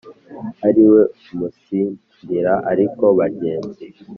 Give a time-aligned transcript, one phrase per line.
[0.67, 1.01] ariwe
[1.31, 3.85] umutsindira ariko bagenzi